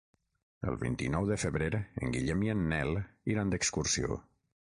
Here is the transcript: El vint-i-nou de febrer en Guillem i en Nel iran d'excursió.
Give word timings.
El 0.69 0.77
vint-i-nou 0.83 1.27
de 1.31 1.37
febrer 1.43 1.67
en 1.81 2.15
Guillem 2.17 2.41
i 2.47 2.51
en 2.55 2.65
Nel 2.73 2.97
iran 3.35 3.53
d'excursió. 3.55 4.19